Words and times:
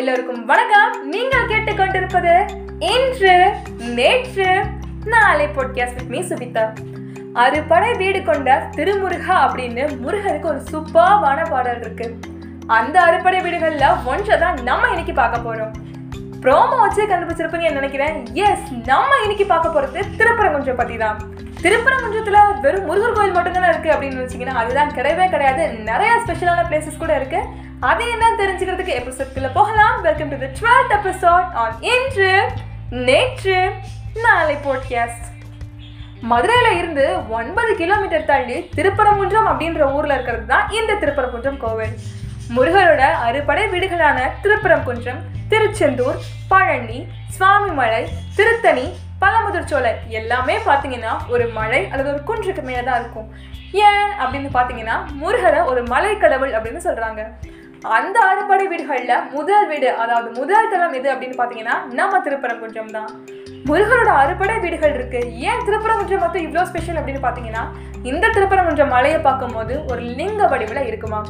எல்லோருக்கும் 0.00 0.44
வணக்கம். 0.44 0.92
நீங்கள் 1.10 1.48
கேட்டுக்கொண்டிருப்பது 1.48 2.34
இன்று 2.78 3.32
நேற்று 3.78 4.46
நாளை 5.04 5.46
பாட்காஸ்ட் 5.46 5.96
வித் 5.98 6.12
மீ 6.12 6.20
சுபிதா. 6.20 6.64
அறுபடை 7.32 7.90
வீடு 7.94 8.22
கொண்ட 8.22 8.70
திருமுருகா 8.76 9.34
அப்படின்னு 9.44 9.84
முருகருக்கு 10.04 10.50
ஒரு 10.52 10.60
சூப்பர்வான 10.70 11.50
பாடல் 11.50 11.80
இருக்கு. 11.80 12.06
அந்த 12.66 12.96
அறுபடை 13.00 13.40
வீடுகள்ல 13.40 14.04
ஒன்றை 14.04 14.38
தான் 14.38 14.62
நம்ம 14.62 14.88
இன்னைக்கு 14.88 15.12
பார்க்க 15.12 15.46
போறோம். 15.48 15.72
ப்ரோமோ 16.44 16.78
வச்சு 16.84 17.02
கண்டுபிடிச்சிருப்பீங்க 17.02 17.70
நினைக்கிறேன். 17.78 18.26
எஸ் 18.34 18.68
நம்ம 18.86 19.10
இன்னைக்கு 19.22 19.46
பார்க்க 19.46 19.76
போறது 19.76 20.02
திருப்பரங்குன்றம் 20.20 20.82
பத்தி 20.82 20.96
தான். 20.96 21.18
திருப்பரங்குன்றத்தில் 21.62 22.60
வெறும் 22.60 22.86
முருகர் 22.90 23.18
கோயில் 23.18 23.36
மட்டும்தானே 23.38 23.72
இருக்குது 23.72 23.94
அப்படின்னு 23.94 24.20
நினச்சிங்கன்னா 24.20 24.60
அதுதான் 24.62 24.94
கிடையவே 24.98 25.28
கிடையாது. 25.30 25.66
நிறைய 25.90 26.12
ஸ்பெஷலான 26.26 26.64
பிளேசஸ் 26.70 27.02
கூட 27.04 27.12
இருக்குது 27.18 27.68
அது 27.88 28.04
என்ன 28.14 28.26
தெரிஞ்சுக்கிறதுக்கு 28.38 28.96
எபிசோட்குள்ள 29.00 29.48
போகலாம். 29.52 29.94
Welcome 30.06 30.30
to 30.32 30.38
the 30.40 30.48
twelfth 30.58 30.92
episode 30.96 31.46
on 31.60 31.76
Indru 31.92 32.32
Netru 33.06 33.54
Naalai 34.24 34.56
podcast 34.64 35.26
மதுரையில் 36.30 36.78
இருந்து 36.78 37.04
ஒன்பது 37.38 37.70
கிலோமீட்டர் 37.78 38.26
தள்ளி 38.30 38.56
திருப்பரங்குன்றம் 38.76 39.48
அப்படின்ற 39.50 39.84
ஊரில் 39.96 40.14
இருக்கிறது 40.16 40.46
தான் 40.46 40.66
இந்த 40.78 40.96
திருப்பரங்குன்றம் 41.02 41.60
கோவில். 41.64 41.94
முருகரோட 42.56 43.04
அறுபடை 43.26 43.64
வீடுகளான 43.74 44.18
திருப்பரங்குன்றம் 44.42 45.22
திருச்செந்தூர் 45.48 46.18
பழனி 46.48 46.98
சுவாமிமலை 47.36 48.02
திருத்தணி 48.36 48.86
பழமுதிர்ச்சோலை 49.22 49.92
எல்லாமே 50.18 50.56
பார்த்தீங்கன்னா 50.66 51.14
ஒரு 51.28 51.46
மலை 51.56 51.80
அல்லது 51.90 52.12
ஒரு 52.12 52.22
குன்றுக்கு 52.28 52.62
மேலே 52.68 52.82
தான் 52.82 53.00
இருக்கும். 53.00 53.30
ஏன் 53.86 54.10
அப்படின்னு 54.20 54.50
பார்த்தீங்கன்னா 54.56 54.98
முருகரை 55.22 55.62
ஒரு 55.64 55.82
மலை 55.94 56.12
கடவுள் 56.18 56.54
அப்படின்னு 56.58 56.82
சொல்கிறாங்க 56.86 57.22
அந்த 57.84 58.20
அறுபடை 58.20 58.68
வீடுகளில் 58.68 59.22
முதல் 59.32 59.66
வீடு 59.66 59.96
அதாவது 59.96 60.40
முதல் 60.40 60.68
தலம் 60.70 60.92
எது 60.92 61.12
அப்படின்னு 61.12 61.36
பார்த்தீங்கன்னா 61.38 61.76
நம்ம 61.92 62.18
திருப்பரங்குன்றம் 62.18 62.90
தான். 62.90 63.10
முருகரோட 63.64 64.08
அறுபடை 64.08 64.58
வீடுகள் 64.58 64.94
இருக்கு. 64.94 65.20
ஏன் 65.34 65.64
திருப்பரங்குன்றம் 65.66 66.18
மட்டும் 66.18 66.44
இவ்வளோ 66.46 66.62
ஸ்பெஷல் 66.62 66.96
அப்படின்னு 66.96 67.22
பார்த்தீங்கன்னா 67.26 67.64
இந்த 68.02 68.28
திருப்பரங்குன்றம் 68.28 68.88
மலையை 68.88 69.18
பார்க்கும்போது 69.18 69.84
ஒரு 69.84 70.00
லிங்க 70.00 70.46
வடிவில் 70.46 70.86
இருக்குமா? 70.86 71.24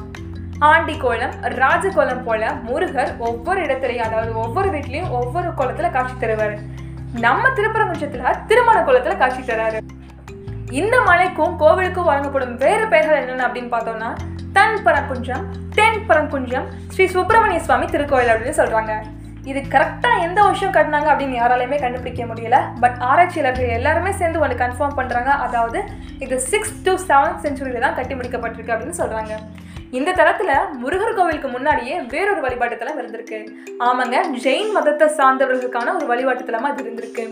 ஆண்டி 0.58 0.96
கோலம் 0.96 1.34
ராஜ 1.40 1.88
கோலம் 1.88 2.24
போல 2.24 2.52
முருகர் 2.52 3.18
ஒவ்வொரு 3.18 3.60
இடத்துலையும் 3.60 4.06
அதாவது 4.08 4.34
ஒவ்வொரு 4.34 4.70
வீட்லேயும் 4.70 5.10
ஒவ்வொரு 5.10 5.48
கோலத்துல 5.48 5.90
காட்சி 5.90 6.26
தருவாரு. 6.26 6.58
நம்ம 7.20 7.48
திருப்பரங்குன்றத்தில் 7.48 8.46
திருமண 8.46 8.80
கோலத்துல 8.80 9.18
காட்சி 9.18 9.42
தராரு. 9.42 9.78
இந்த 10.68 11.00
மலைக்கும் 11.00 11.56
கோவிலுக்கும் 11.58 12.08
வழங்கப்படும் 12.10 12.56
வேறு 12.56 12.88
பெயர்கள் 12.88 13.20
என்னென்ன 13.20 13.46
அப்படின்னு 13.46 13.72
பார்த்தோம்னா 13.76 14.10
தன் 14.52 14.82
பரங்குன்றம் 14.84 15.46
தென் 15.74 16.04
பரங்குன்றம் 16.08 16.68
ஸ்ரீ 16.88 17.06
சுப்பிரமணிய 17.06 17.60
சுவாமி 17.60 17.86
திருக்கோயில் 17.86 18.32
அப்படின்னு 18.32 18.60
சொல்கிறாங்க 18.60 18.94
இது 19.44 19.60
கரெக்டாக 19.60 20.22
எந்த 20.22 20.42
வருஷம் 20.42 20.72
கட்டினாங்க 20.72 21.08
அப்படின்னு 21.12 21.36
யாராலையுமே 21.38 21.78
கண்டுபிடிக்க 21.80 22.24
முடியல. 22.24 22.56
பட் 22.80 22.96
ஆராய்ச்சியாளர்கள் 22.98 23.68
எல்லாருமே 23.68 24.12
சேர்ந்து 24.12 24.40
ஒன்று 24.40 24.56
கன்ஃபார்ம் 24.56 24.98
பண்ணுறாங்க 24.98 25.30
அதாவது 25.46 25.80
இது 26.18 26.40
சிக்ஸ் 26.40 26.82
டு 26.82 26.94
செவன்த் 27.08 27.42
செஞ்சுரியில் 27.44 27.80
தான் 27.80 27.94
கட்டி 27.94 28.14
முடிக்கப்பட்டிருக்கு 28.14 28.74
அப்படின்னு 28.74 29.00
சொல்கிறாங்க 29.02 29.32
இந்த 29.90 30.12
தளத்தில் 30.12 30.54
முருகர் 30.82 31.14
கோவிலுக்கு 31.14 31.48
முன்னாடியே 31.48 32.00
வேறொரு 32.00 32.40
வழிபாட்டு 32.40 32.76
தலம் 32.76 32.98
இருந்திருக்கு. 33.00 33.38
ஆமாங்க 33.88 34.16
ஜெயின் 34.44 34.72
மதத்தை 34.72 35.08
சார்ந்தவர்களுக்கான 35.18 35.94
ஒரு 35.94 36.06
வழிபாட்டு 36.06 36.44
இது 36.44 36.68
அது 36.72 36.84
இருந்திருக்கு. 36.84 37.24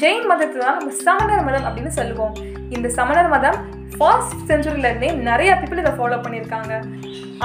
ஜெயின் 0.00 0.26
மதத்தை 0.26 0.60
தான் 0.60 0.78
நம்ம 0.78 0.90
சமணர் 0.90 1.44
மதம் 1.44 1.66
அப்படின்னு 1.68 1.86
சொல்லுவோம். 1.86 2.34
இந்த 2.76 2.88
சமணர் 2.98 3.30
மதம் 3.34 3.58
ஃபர்ஸ்ட் 3.96 4.42
செஞ்சுரியிலேருந்தே 4.48 5.10
நிறைய 5.28 5.50
பீப்புள் 5.60 5.82
இதை 5.82 5.92
ஃபாலோ 5.98 6.18
பண்ணியிருக்காங்க. 6.24 6.72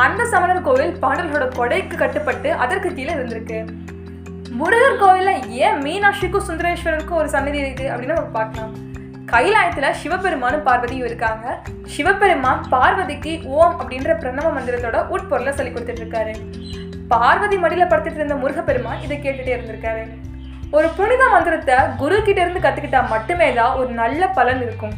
அந்த 0.06 0.22
சமணர் 0.34 0.66
கோவில் 0.68 0.96
பாடல்களோட 1.04 1.46
கொடைக்கு 1.60 1.96
கட்டுப்பட்டு 2.02 2.50
அதற்கு 2.64 2.90
கீழே 2.98 3.14
இருந்திருக்கு. 3.18 3.60
முருகர் 4.60 5.00
கோவிலில் 5.04 5.46
ஏன் 5.66 5.80
மீனாட்சிக்கும் 5.86 6.48
சுந்தரேஸ்வரருக்கும் 6.50 7.20
ஒரு 7.22 7.30
சன்னதி 7.36 7.60
இருக்குது 7.62 7.92
அப்படின்னு 7.92 8.18
நம்ம 8.20 8.34
பார்க்கலாம். 8.40 8.74
கைலாயத்தில் 9.32 9.96
சிவபெருமானும் 10.02 10.66
பார்வதியும் 10.68 11.08
இருக்காங்க. 11.10 11.46
சிவபெருமான் 11.94 12.62
பார்வதிக்கு 12.74 13.32
ஓம் 13.58 13.78
அப்படின்ற 13.80 14.12
பிரணவ 14.22 14.52
மந்திரத்தோட 14.58 15.00
உட்பொருளை 15.16 15.54
சொல்லி 15.60 15.72
கொடுத்துட்டு 15.72 16.04
இருக்காரு. 16.04 16.34
பார்வதி 17.14 17.58
மடியில 17.64 17.88
படுத்துட்டு 17.90 18.22
இருந்த 18.22 18.38
முருகப்பெருமான் 18.44 19.02
இதை 19.06 19.18
கேட்டுகிட்டே 19.18 19.56
இருந்திருக்காரு. 19.56 20.04
ஒரு 20.78 20.88
புனித 20.98 21.24
மந்திரத்தை 21.34 21.76
குரு 22.02 22.16
கிட்ட 22.28 22.40
இருந்து 22.44 22.62
கத்துக்கிட்டா 22.62 23.00
மட்டுமே 23.12 23.50
தான் 23.58 23.76
ஒரு 23.80 23.92
நல்ல 24.00 24.22
பலன் 24.38 24.62
இருக்கும். 24.66 24.96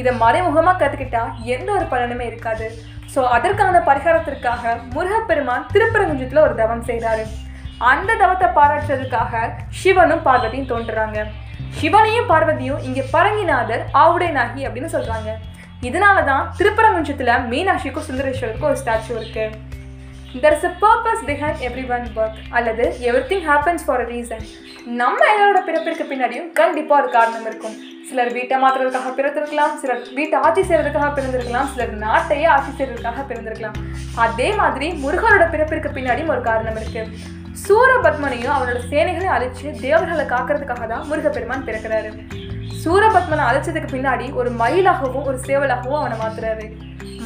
இதை 0.00 0.12
மறைமுகமாக 0.22 0.78
கற்றுக்கிட்டா 0.82 1.22
எந்த 1.54 1.68
ஒரு 1.78 1.86
பலனுமே 1.92 2.24
இருக்காது. 2.30 2.66
ஸோ 3.14 3.20
அதற்கான 3.36 3.82
பரிகாரத்திற்காக 3.88 4.72
முருகப்பெருமான் 4.94 5.66
திருப்பரங்குஞ்சத்தில் 5.74 6.44
ஒரு 6.46 6.54
தவம் 6.62 6.86
செய்கிறாரு 6.88 7.24
அந்த 7.92 8.10
தவத்தை 8.22 8.48
பாராட்டுறதுக்காக 8.58 9.42
சிவனும் 9.82 10.24
பார்வதியும் 10.28 10.70
தோன்றுறாங்க. 10.72 11.18
சிவனையும் 11.80 12.30
பார்வதியும் 12.32 12.82
இங்கே 12.88 13.04
பரங்கிநாதர் 13.14 13.84
ஆவுடை 14.02 14.30
நாகி 14.38 14.62
அப்படின்னு 14.68 14.94
சொல்கிறாங்க 14.96 15.30
இதனால 15.88 16.18
தான் 16.30 16.46
திருப்பரங்குஞ்சத்தில் 16.58 17.34
மீனாட்சிக்கும் 17.50 18.06
சுந்தரேஸ்வருக்கும் 18.06 18.70
ஒரு 18.70 18.80
ஸ்டாச்சு 18.82 19.10
இருக்குது 19.18 19.67
there 20.42 20.54
is 20.56 20.66
a 20.68 20.72
purpose 20.84 21.22
behind 21.28 21.60
every 21.68 21.84
one 21.94 22.06
work 22.22 22.38
அல்லது 22.58 22.84
everything 23.30 23.44
happens 23.50 23.84
for 23.86 24.02
a 24.04 24.06
reason 24.14 24.44
நம்ம 25.00 25.20
எல்லாரோட 25.32 25.60
பிறப்பிற்கு 25.68 26.04
பின்னாடியும் 26.10 26.50
கண்டிப்பாக 26.58 27.02
ஒரு 27.02 27.08
காரணம் 27.16 27.46
இருக்கும். 27.50 27.76
சிலர் 28.08 28.32
வீட்டை 28.36 28.56
மாற்றுறதுக்காக 28.62 29.10
பிறந்திருக்கலாம் 29.18 29.72
சிலர் 29.80 30.04
வீட்டை 30.18 30.36
ஆட்சி 30.46 30.62
செய்கிறதுக்காக 30.68 31.08
பிறந்திருக்கலாம் 31.18 31.70
சிலர் 31.72 31.94
நாட்டையே 32.04 32.46
ஆட்சி 32.56 32.72
செய்கிறதுக்காக 32.78 33.24
பிறந்திருக்கலாம். 33.30 33.78
அதே 34.26 34.48
மாதிரி 34.60 34.86
முருகனோட 35.04 35.46
பிறப்பிற்கு 35.54 35.90
பின்னாடியும் 35.96 36.32
ஒரு 36.34 36.44
காரணம் 36.50 36.78
இருக்குது 36.82 37.36
சூரபத்மனையும் 37.64 38.54
அவனோட 38.56 38.80
சேனைகளையும் 38.90 39.36
அழிச்சு 39.36 39.66
தேவர்களை 39.84 40.26
காக்கிறதுக்காக 40.34 40.86
தான் 40.92 41.06
முருகப்பெருமான் 41.10 41.66
பிறக்கிறாரு. 41.68 42.10
சூரபத்மனை 42.82 43.44
அழைச்சதுக்கு 43.50 43.88
பின்னாடி 43.96 44.26
ஒரு 44.40 44.50
மயிலாகவும் 44.60 45.26
ஒரு 45.30 45.40
சேவலாகவும் 45.48 46.00
அவனை 46.02 46.18
மாத்துறாரு. 46.20 46.66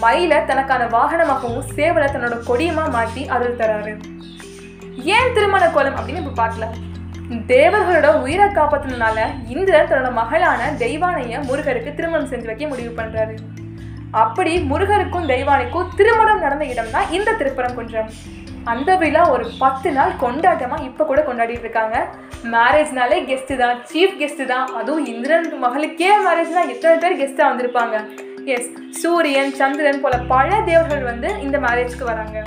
மயிலை 0.03 0.39
தனக்கான 0.51 0.83
வாகனமாகவும் 0.97 1.69
சேவலை 1.77 2.09
தன்னோட 2.15 2.37
கொடியமா 2.49 2.85
மாற்றி 2.97 3.23
அருள் 3.35 3.59
தராரு. 3.61 3.93
ஏன் 5.17 5.33
திருமண 5.37 5.65
கோலம் 5.75 5.99
அப்படின்னு 5.99 6.23
இப்ப 6.25 6.39
பார்க்கலாம். 6.43 6.77
தேவர்களோட 7.53 8.09
உயிரை 8.25 8.47
காப்பாத்தினால 8.57 9.19
இந்திரன் 9.55 9.91
தன்னோட 9.91 10.11
மகளான 10.21 10.71
தெய்வானைய 10.83 11.39
முருகருக்கு 11.49 11.91
திருமணம் 11.99 12.31
செஞ்சு 12.33 12.49
வைக்க 12.51 12.67
முடிவு 12.73 12.93
பண்றாரு. 12.99 13.35
அப்படி 14.23 14.53
முருகருக்கும் 14.71 15.29
தெய்வானைக்கும் 15.33 15.93
திருமணம் 15.99 16.43
நடந்த 16.45 16.65
இடம் 16.73 16.91
தான் 16.97 17.13
இந்த 17.19 17.37
திருப்பரங்குன்றம் 17.41 18.11
அந்த 18.73 18.91
விழா 19.03 19.23
ஒரு 19.35 19.45
பத்து 19.63 19.89
நாள் 19.95 20.13
கொண்டாட்டமா 20.25 20.77
இப்ப 20.89 21.05
கூட 21.11 21.21
கொண்டாடிட்டு 21.29 21.67
இருக்காங்க. 21.67 21.97
மேரேஜ்னாலே 22.53 23.19
கெஸ்ட் 23.31 23.55
தான் 23.63 23.79
சீஃப் 23.93 24.19
கெஸ்ட் 24.21 24.45
தான். 24.53 24.69
அதுவும் 24.81 25.07
இந்திரன் 25.13 25.49
மகளுக்கே 25.65 26.11
மேரேஜ்னா 26.27 26.63
எத்தனை 26.75 26.95
பேர் 27.05 27.19
கெஸ்டா 27.23 27.47
வந்திருப்பாங்க. 27.51 27.97
எஸ் 28.47 28.71
சூரியன் 29.01 29.53
சந்திரன் 29.59 30.01
போல 30.01 30.19
பல 30.33 30.49
தேவர்கள் 30.69 31.03
வந்து 31.09 31.29
இந்த 31.41 31.59
மேரேஜ்க்கு 31.59 32.05
வராங்க. 32.05 32.39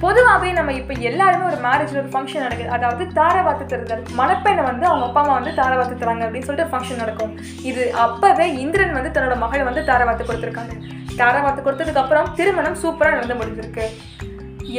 பொதுவாகவே 0.00 0.52
நம்ம 0.52 0.72
இப்போ 0.72 0.94
எல்லாருமே 1.10 1.44
ஒரு 1.50 1.58
மேரேஜில் 1.66 2.00
ஒரு 2.02 2.10
ஃபங்க்ஷன் 2.14 2.44
நடக்குது. 2.46 2.70
அதாவது 2.76 3.04
தாரவாத்து 3.18 3.64
தருதல். 3.72 4.02
மணப்பெண்ணை 4.20 4.62
வந்து 4.70 4.86
அவங்க 4.86 5.06
அப்பா 5.06 5.20
அம்மா 5.20 5.34
வந்து 5.38 5.52
தாரவாத்து 5.60 5.94
தராங்க 6.02 6.26
அப்படின்னு 6.26 6.48
சொல்லிட்டு 6.48 6.72
ஃபங்க்ஷன் 6.72 7.02
நடக்கும். 7.02 7.32
இது 7.62 7.94
அப்போவே 8.04 8.46
இந்திரன் 8.64 8.96
வந்து 8.98 9.12
தன்னோட 9.14 9.36
மகளை 9.44 9.62
வந்து 9.62 9.84
தாரவாத்து 9.90 10.28
கொடுத்துருக்காங்க. 10.28 10.74
தாரவாத்து 11.20 11.66
கொடுத்ததுக்கப்புறம் 11.66 12.28
திருமணம் 12.40 12.80
சூப்பராக 12.82 13.14
நடந்து 13.14 13.38
முடிஞ்சிருக்கு. 13.40 13.86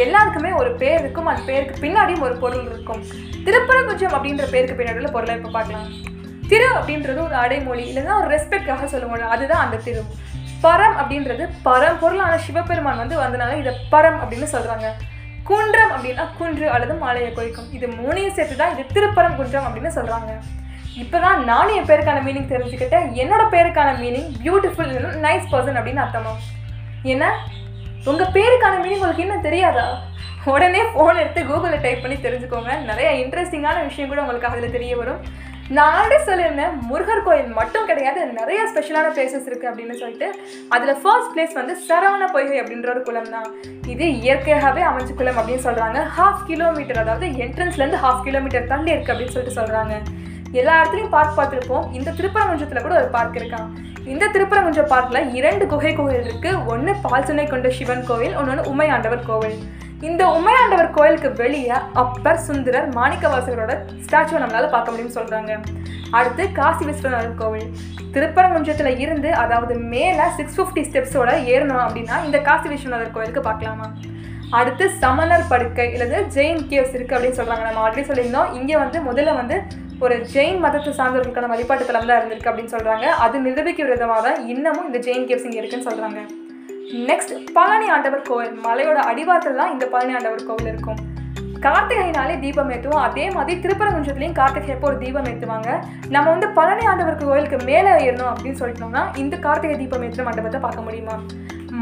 எல்லாருக்குமே 0.06 0.52
ஒரு 0.52 0.72
பேர் 0.72 1.00
இருக்கும். 1.00 1.26
அந்த 1.26 1.42
பேருக்கு 1.46 1.84
பின்னாடியும் 1.86 2.26
ஒரு 2.30 2.38
பொருள் 2.44 2.70
இருக்கும். 2.72 3.04
திருப்பரங்குஞ்சம் 3.48 4.16
அப்படின்ற 4.18 4.46
பேருக்கு 4.52 4.80
பின்னாடி 4.80 5.02
உள்ள 5.02 5.12
பொருளை 5.12 5.36
இப்போ 5.36 5.50
பார்க்கலாம். 5.50 5.90
திரு 6.52 6.68
அப்படின்றது 6.80 7.20
ஒரு 7.28 7.36
அடைமொழி 7.44 7.84
இல்லைன்னா 7.90 8.14
ஒரு 8.22 8.30
ரெஸ்பெக்டாக 8.36 8.84
முடியும் 9.12 9.34
அதுதான் 9.36 9.64
அந்த 9.66 9.80
திரு. 9.88 10.04
பரம் 10.64 10.96
அப்படின்றது 11.02 11.44
பரம் 11.68 12.00
பொருளான 12.02 12.38
சிவபெருமான் 12.46 13.02
வந்து 13.04 13.18
வந்தனால 13.24 13.58
இதை 13.62 13.74
பரம் 13.94 14.20
அப்படின்னு 14.24 14.48
சொல்கிறாங்க 14.56 14.88
குன்றம் 15.50 15.94
அப்படின்னா 15.96 16.24
குன்று 16.40 16.66
அல்லது 16.76 16.96
மாலையை 17.04 17.30
குறிக்கும் 17.38 17.70
இது 17.76 17.86
மூணையும் 18.00 18.36
சேர்த்து 18.38 18.56
தான் 18.56 18.74
இது 18.74 18.84
திருப்பரம் 18.96 19.38
குன்றம் 19.38 19.68
அப்படின்னு 19.68 19.92
சொல்கிறாங்க 19.98 20.32
இப்போ 21.02 21.18
தான் 21.20 21.40
நானும் 21.50 21.76
என் 21.80 21.90
பேருக்கான 21.90 22.22
மீனிங் 22.26 22.52
தெரிஞ்சுக்கிட்டேன். 22.52 23.08
என்னோட 23.22 23.44
பேருக்கான 23.56 23.90
மீனிங் 24.04 24.30
பியூட்டிஃபுல் 24.44 24.94
நைஸ் 25.26 25.50
பர்சன் 25.52 25.78
அப்படின்னு 25.80 26.04
அர்த்தமா? 26.06 26.34
என்ன? 27.14 27.26
உங்கள் 28.06 28.34
பேருக்கான 28.38 28.76
மீனிங் 28.84 29.00
உங்களுக்கு 29.00 29.26
இன்னும் 29.26 29.46
தெரியாதா? 29.48 29.86
உடனே 30.54 30.82
ஃபோன் 30.92 31.20
எடுத்து 31.22 31.42
கூகுளில் 31.44 31.84
டைப் 31.86 32.04
பண்ணி 32.04 32.18
தெரிஞ்சுக்கோங்க. 32.18 32.74
நிறைய 32.90 33.10
இன்ட்ரெஸ்டிங்கான 33.24 33.78
விஷயம் 33.88 34.10
கூட 34.10 34.22
உங்களுக்கு 34.22 34.50
அதில் 34.50 34.76
தெரிய 34.78 34.98
வரும். 34.98 35.22
நான் 35.78 35.96
ஆல்ரெடி 35.96 36.16
சொல்லியிருந்தேன் 36.28 36.78
முருகர் 36.90 37.24
கோயில் 37.26 37.50
மட்டும் 37.58 37.88
கிடையாது 37.90 38.20
நிறைய 38.38 38.60
ஸ்பெஷலான 38.70 39.10
பிளேசஸ் 39.16 39.48
இருக்குது 39.50 39.70
அப்படின்னு 39.72 39.96
சொல்லிட்டு 40.00 40.28
அதில் 40.76 41.00
ஃபர்ஸ்ட் 41.02 41.32
பிளேஸ் 41.34 41.54
வந்து 41.60 41.74
சரவண 41.88 42.24
பொய்கை 42.36 42.56
அப்படின்ற 42.62 42.90
ஒரு 42.94 43.02
குளம் 43.08 43.30
தான். 43.36 43.50
இது 43.94 44.06
இயற்கையாகவே 44.22 44.84
அமைஞ்ச 44.90 45.12
குளம் 45.20 45.40
அப்படின்னு 45.42 45.66
சொல்கிறாங்க 45.68 46.00
ஹாஃப் 46.16 46.42
கிலோமீட்டர் 46.50 47.02
அதாவது 47.04 47.28
என்ட்ரன்ஸ்லேருந்து 47.46 48.02
ஹாஃப் 48.06 48.24
கிலோமீட்டர் 48.28 48.70
தள்ளி 48.72 48.92
இருக்குது 48.94 49.14
அப்படின்னு 49.14 49.36
சொல்லிட்டு 49.36 49.60
சொல்கிறாங்க 49.60 49.94
எல்லா 50.60 50.76
இடத்துலையும் 50.80 51.14
பார்க் 51.16 51.38
பார்த்துருப்போம். 51.40 51.86
இந்த 51.98 52.14
திருப்பரங்குன்றத்தில் 52.20 52.86
கூட 52.88 52.96
ஒரு 53.02 53.10
பார்க் 53.18 53.38
இருக்கான் 53.42 53.68
இந்த 54.14 54.30
திருப்பரங்குன்ற 54.36 54.86
பார்க்கில் 54.94 55.34
இரண்டு 55.40 55.64
குகை 55.74 55.92
கோவில் 56.00 56.28
இருக்குது 56.30 56.64
ஒன்று 56.74 56.94
பால்சுனை 57.06 57.46
கொண்ட 57.54 57.70
சிவன் 57.80 58.08
கோவில் 58.10 58.36
ஒன்று 58.42 58.70
உமையாண்டவர் 58.72 59.28
கோவில். 59.30 59.60
இந்த 60.08 60.24
உமையாண்டவர் 60.38 60.94
கோயிலுக்கு 60.98 61.30
வெளியே 61.40 61.78
அப்பர் 62.02 62.44
சுந்தரர் 62.46 62.86
மாணிக்கவாசகரோட 62.98 63.74
ஸ்டாச்சுவை 64.04 64.40
நம்மளால் 64.42 64.74
பார்க்க 64.76 64.94
முடியும்னு 64.94 65.18
சொல்கிறாங்க 65.18 65.52
அடுத்து 66.18 66.44
காசி 66.60 66.84
விஸ்வநாதர் 66.90 67.40
கோவில். 67.42 67.68
திருப்பரங்குன்றத்தில் 68.14 69.00
இருந்து 69.04 69.30
அதாவது 69.42 69.74
மேலே 69.94 70.26
சிக்ஸ் 70.38 70.58
ஃபிஃப்டி 70.58 70.84
ஸ்டெப்ஸோட 70.88 71.32
ஏறணும் 71.54 71.84
அப்படின்னா 71.86 72.16
இந்த 72.28 72.40
காசி 72.48 72.68
விஸ்வநாதர் 72.74 73.14
கோயிலுக்கு 73.18 73.44
பார்க்கலாமா? 73.50 73.88
அடுத்து 74.60 74.86
சமணர் 75.04 75.50
படுக்கை 75.52 75.88
இல்லது 75.96 76.18
ஜெயின் 76.36 76.64
கேவ்ஸ் 76.72 76.96
இருக்குது 76.98 77.18
அப்படின்னு 77.18 77.40
சொல்கிறாங்க 77.42 77.66
நம்ம 77.68 77.84
ஆல்ரெடி 77.86 78.08
சொல்லியிருந்தோம். 78.10 78.52
இங்கே 78.60 78.78
வந்து 78.84 79.00
முதல்ல 79.10 79.38
வந்து 79.42 79.58
ஒரு 80.06 80.18
ஜெயின் 80.34 80.60
மதத்தை 80.66 80.92
சார்ந்தவர்களுக்கான 81.00 81.54
வழிபாட்டு 81.54 81.90
தலம் 81.90 82.10
தான் 82.10 82.20
இருந்திருக்கு 82.20 82.52
அப்படின்னு 82.52 82.76
சொல்கிறாங்க 82.76 83.08
அது 83.26 83.48
நிரூபிக்க 83.48 83.90
விதமாக 83.96 84.22
தான் 84.28 84.40
இன்னமும் 84.54 84.88
இந்த 84.92 85.02
ஜெயின் 85.08 85.28
கேவ்ஸ் 85.32 85.50
இங்கே 85.50 85.62
இருக்குன்னு 85.62 85.90
சொல்கிறாங்க 85.90 86.22
நெக்ஸ்ட் 87.08 87.34
பழனி 87.56 87.88
ஆண்டவர் 87.94 88.28
கோவில். 88.28 88.54
மலையோட 88.66 89.00
அடிவாரத்தில் 89.10 89.60
தான் 89.62 89.74
இந்த 89.74 89.86
பழனி 89.94 90.14
ஆண்டவர் 90.18 90.46
கோவில் 90.48 90.70
இருக்கும். 90.72 91.00
கார்த்திகைனாலே 91.66 92.36
தீபம் 92.44 92.72
ஏற்றுவோம் 92.76 93.04
அதே 93.08 93.26
மாதிரி 93.36 93.54
திருப்பரங்குன்றத்துலேயும் 93.64 94.38
கார்த்திகை 94.40 94.70
எப்போ 94.76 94.88
ஒரு 94.90 94.98
தீபம் 95.04 95.28
ஏற்றுவாங்க 95.32 95.70
நம்ம 96.16 96.26
வந்து 96.34 96.48
பழனி 96.58 96.84
ஆண்டவர் 96.92 97.20
கோவிலுக்கு 97.22 97.58
மேலே 97.70 97.92
ஏறணும் 98.06 98.32
அப்படின்னு 98.32 98.60
சொல்லிட்டோம்னா 98.62 99.04
இந்த 99.24 99.38
கார்த்திகை 99.46 99.76
தீபம் 99.82 100.06
ஏற்ற 100.08 100.24
மண்டபத்தை 100.28 100.62
பார்க்க 100.66 100.86
முடியுமா? 100.88 101.18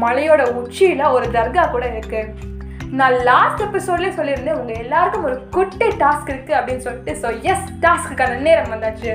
மலையோட 0.02 0.42
உச்சியில் 0.60 1.04
ஒரு 1.16 1.28
தர்கா 1.36 1.64
கூட 1.74 1.86
இருக்கு. 1.92 2.20
நான் 2.98 3.16
லாஸ்ட் 3.30 3.62
எபிசோட்லேயே 3.68 4.16
சொல்லியிருந்தேன் 4.18 4.58
உங்கள் 4.60 4.82
எல்லாருக்கும் 4.84 5.26
ஒரு 5.30 5.38
குட்டி 5.56 5.88
டாஸ்க் 6.02 6.32
இருக்குது 6.34 6.58
அப்படின்னு 6.58 6.84
சொல்லிட்டு. 6.88 7.14
ஸோ 7.22 7.30
எஸ் 7.52 7.72
டாஸ்க்குக்கான 7.86 8.36
நேரம் 8.48 8.74
வந்தாச்சு. 8.74 9.14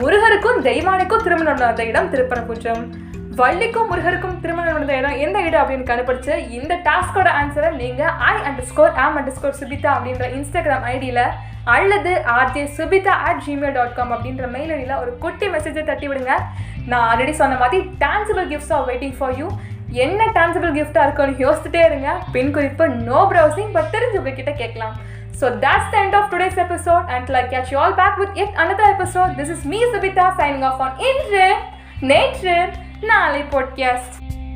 முருகருக்கும் 0.00 0.58
தெய்வானுக்கும் 0.70 1.26
திருமணம் 1.26 1.62
நடந்த 1.64 1.84
இடம் 1.90 2.10
திருப்பரங்குன்றம். 2.14 2.82
வள்ளிக்கும் 3.38 3.88
முருகருக்கும் 3.90 4.38
திருமணம் 4.42 4.76
நடந்த 4.76 4.94
இடம் 5.00 5.18
எந்த 5.24 5.38
இடம் 5.46 5.62
அப்படின்னு 5.62 5.88
கண்டுபிடிச்சு 5.90 6.34
இந்த 6.58 6.72
டாஸ்கோட 6.86 7.28
ஆன்சரை 7.40 7.70
நீங்கள் 7.80 8.12
I 8.30 8.34
underscore 8.70 8.94
am 9.04 9.16
underscore 9.38 9.58
Subitha 9.60 9.90
அப்படின்ற 9.96 10.26
இன்ஸ்டாகிராம் 10.36 10.86
ஐடியில் 10.92 11.24
அல்லது 11.74 12.12
RJ 12.36 12.62
Subitha 12.78 13.14
at 13.28 13.42
Gmail 13.46 13.76
dot 13.78 13.94
com 13.98 14.14
அப்படின்ற 14.16 14.46
மெயில் 14.54 14.72
ஐடியில் 14.76 15.00
ஒரு 15.02 15.12
குட்டி 15.24 15.48
மெசேஜை 15.54 15.84
தட்டி 15.90 16.08
விடுங்க 16.10 16.34
நான் 16.90 17.06
ஆல்ரெடி 17.10 17.34
சொன்ன 17.42 17.58
மாதிரி 17.62 17.80
tangible 18.04 18.48
gifts 18.52 18.72
are 18.78 18.86
waiting 18.90 19.16
for 19.18 19.36
you 19.40 19.48
என்ன 20.06 20.20
டான்சிபிள் 20.38 20.72
கிஃப்டாக 20.78 21.06
இருக்கும்னு 21.06 21.44
யோசிச்சுட்டே 21.46 21.84
இருங்க. 21.90 22.08
பின் 22.36 22.52
குறிப்பு 22.56 22.86
நோ 23.10 23.20
ப்ரௌசிங் 23.32 23.70
பட் 23.76 23.92
தெரிஞ்சு 23.96 24.20
உங்ககிட்ட 24.22 24.54
கேட்கலாம். 24.62 24.96
So 25.40 25.46
that's 25.64 25.88
the 25.92 25.98
end 26.04 26.14
of 26.18 26.24
today's 26.32 26.56
episode. 26.66 27.04
Until 27.16 27.36
I 27.40 27.46
catch 27.52 27.68
you 27.72 27.78
all 27.82 27.92
back 28.00 28.14
with 28.22 28.32
yet 28.40 28.52
another 28.64 28.86
episode, 28.94 29.30
this 29.40 29.50
is 29.54 29.60
me, 29.72 29.80
Subita, 29.92 30.24
signing 30.38 30.64
off 30.68 30.80
on. 30.86 30.90
Inre, 31.08 31.48
Nature, 32.12 32.66
Naalai 33.04 33.42
podcast 33.42 34.47